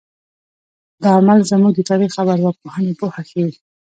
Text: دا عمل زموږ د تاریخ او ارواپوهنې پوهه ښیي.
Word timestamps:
دا 1.01 1.09
عمل 1.19 1.39
زموږ 1.51 1.73
د 1.75 1.79
تاریخ 1.89 2.11
او 2.21 2.27
ارواپوهنې 2.35 2.93
پوهه 2.99 3.21
ښیي. 3.29 3.51